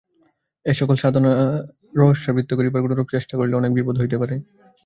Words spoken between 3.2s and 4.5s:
করিলে অনেক বিপদ হইতে পারে।